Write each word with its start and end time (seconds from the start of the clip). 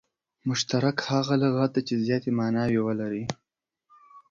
مشترک 0.47 0.97
هغه 1.09 1.33
لغت 1.43 1.71
دئ، 1.75 1.81
چي 1.87 1.95
زیاتي 2.05 2.31
ماناوي 2.39 2.79
ولري. 2.83 3.23